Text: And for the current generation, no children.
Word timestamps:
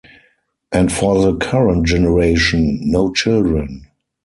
And 0.71 0.91
for 0.91 1.21
the 1.21 1.35
current 1.37 1.85
generation, 1.85 2.79
no 2.81 3.13
children. 3.13 3.85